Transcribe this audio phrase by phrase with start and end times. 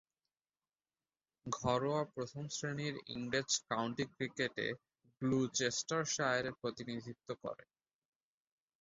[1.45, 4.67] ঘরোয়া প্রথম-শ্রেণীর ইংরেজ কাউন্টি ক্রিকেটে
[5.21, 7.69] গ্লুচেস্টারশায়ারের প্রতিনিধিত্ব করেন।